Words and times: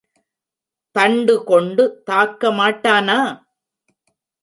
தண்டுகொண்டு 0.95 1.83
தாக்க 2.03 2.51
மாட்டானா? 2.51 3.19